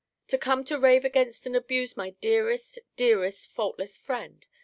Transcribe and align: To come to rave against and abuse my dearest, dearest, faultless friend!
To 0.29 0.37
come 0.39 0.63
to 0.63 0.79
rave 0.79 1.05
against 1.05 1.45
and 1.45 1.55
abuse 1.55 1.95
my 1.95 2.15
dearest, 2.21 2.79
dearest, 2.95 3.45
faultless 3.51 3.97
friend! 3.99 4.43